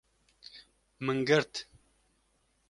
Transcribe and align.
Min 1.05 1.19
girt 1.27 1.53